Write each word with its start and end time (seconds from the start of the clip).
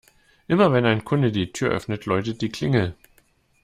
Immer, 0.47 0.73
wenn 0.73 0.87
ein 0.87 1.05
Kunde 1.05 1.31
die 1.31 1.51
Tür 1.53 1.69
öffnet, 1.69 2.07
läutet 2.07 2.41
die 2.41 2.49
Klingel. 2.49 2.95